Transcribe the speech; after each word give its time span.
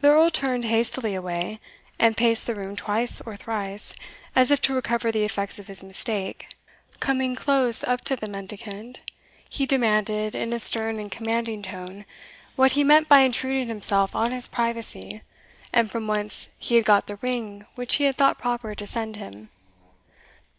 The 0.00 0.08
Earl 0.08 0.28
turned 0.28 0.66
hastily 0.66 1.14
away, 1.14 1.58
and 1.98 2.14
paced 2.14 2.46
the 2.46 2.54
room 2.54 2.76
twice 2.76 3.22
or 3.22 3.36
thrice, 3.38 3.94
as 4.36 4.50
if 4.50 4.60
to 4.60 4.74
recover 4.74 5.10
the 5.10 5.24
effects 5.24 5.58
of 5.58 5.66
his 5.66 5.82
mistake, 5.82 6.48
and 6.48 6.92
then, 6.92 7.00
coming 7.00 7.34
close 7.34 7.82
up 7.82 8.02
to 8.02 8.14
the 8.16 8.26
mendicant, 8.28 9.00
he 9.48 9.64
demanded, 9.64 10.34
in 10.34 10.52
a 10.52 10.58
stern 10.58 10.98
and 11.00 11.10
commanding 11.10 11.62
tone, 11.62 12.04
what 12.54 12.72
he 12.72 12.84
meant 12.84 13.08
by 13.08 13.20
intruding 13.20 13.68
himself 13.68 14.14
on 14.14 14.30
his 14.30 14.46
privacy, 14.46 15.22
and 15.72 15.90
from 15.90 16.06
whence 16.06 16.50
he 16.58 16.74
had 16.76 16.84
got 16.84 17.06
the 17.06 17.16
ring 17.22 17.64
which 17.74 17.94
he 17.94 18.04
had 18.04 18.16
thought 18.16 18.36
proper 18.38 18.74
to 18.74 18.86
send 18.86 19.16
him. 19.16 19.48